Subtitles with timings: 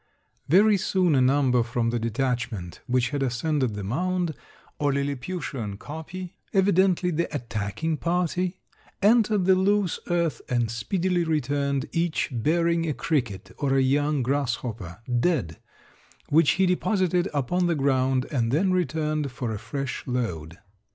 [0.47, 4.33] "Very soon a number from the detachment which had ascended the mound,
[4.79, 8.57] or lilliputian kopje, evidently the attacking party,
[9.03, 14.99] entered the loose earth and speedily returned, each bearing a cricket or a young grasshopper,
[15.19, 15.59] dead,
[16.29, 20.57] which he deposited upon the ground and then returned for a fresh load.